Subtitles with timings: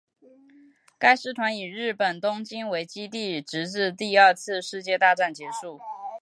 [0.97, 5.79] 该师团以日本东京为基地直至第二次世界大战结束。